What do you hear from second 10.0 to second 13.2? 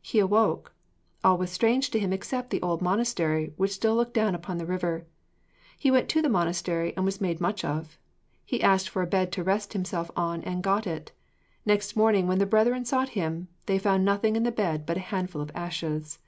on and got it. Next morning when the brethren sought